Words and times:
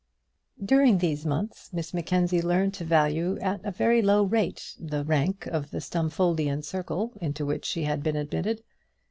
During 0.65 0.97
these 0.97 1.27
months 1.27 1.71
Miss 1.71 1.93
Mackenzie 1.93 2.41
learned 2.41 2.73
to 2.73 2.83
value 2.83 3.37
at 3.37 3.63
a 3.63 3.69
very 3.69 4.01
low 4.01 4.23
rate 4.23 4.73
the 4.79 5.03
rank 5.05 5.45
of 5.45 5.69
the 5.69 5.79
Stumfoldian 5.79 6.63
circle 6.63 7.13
into 7.21 7.45
which 7.45 7.65
she 7.65 7.83
had 7.83 8.01
been 8.01 8.15
admitted. 8.15 8.63